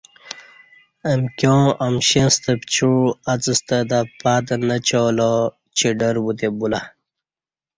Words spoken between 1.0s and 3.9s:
امکیاں امشیݩستہ پچوع اڅستہ